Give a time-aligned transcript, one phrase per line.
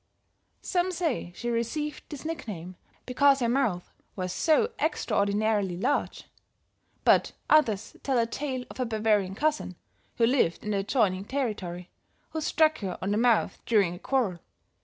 [0.63, 6.23] Some say she received this nickname because her mouth was so extraordinarily large;
[7.05, 9.75] but others tell a tale of her Bavarian cousin,
[10.15, 11.91] who lived in the adjoining territory,
[12.31, 14.39] who struck her on the mouth during a quarrel.